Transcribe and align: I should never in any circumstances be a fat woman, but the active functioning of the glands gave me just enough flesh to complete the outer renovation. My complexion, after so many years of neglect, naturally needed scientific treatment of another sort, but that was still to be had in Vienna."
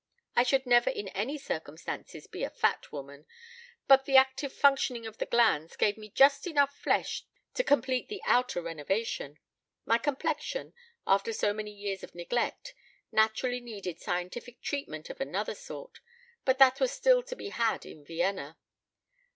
I 0.35 0.41
should 0.41 0.65
never 0.65 0.89
in 0.89 1.09
any 1.09 1.37
circumstances 1.37 2.25
be 2.25 2.43
a 2.43 2.49
fat 2.49 2.91
woman, 2.91 3.27
but 3.85 4.05
the 4.05 4.17
active 4.17 4.51
functioning 4.51 5.05
of 5.05 5.19
the 5.19 5.27
glands 5.27 5.75
gave 5.75 5.95
me 5.95 6.09
just 6.09 6.47
enough 6.47 6.75
flesh 6.75 7.27
to 7.53 7.63
complete 7.63 8.09
the 8.09 8.19
outer 8.25 8.63
renovation. 8.63 9.37
My 9.85 9.99
complexion, 9.99 10.73
after 11.05 11.31
so 11.31 11.53
many 11.53 11.69
years 11.69 12.01
of 12.01 12.15
neglect, 12.15 12.73
naturally 13.11 13.59
needed 13.59 13.99
scientific 13.99 14.59
treatment 14.63 15.11
of 15.11 15.21
another 15.21 15.53
sort, 15.53 15.99
but 16.45 16.57
that 16.57 16.79
was 16.79 16.91
still 16.91 17.21
to 17.21 17.35
be 17.35 17.49
had 17.49 17.85
in 17.85 18.03
Vienna." 18.03 18.57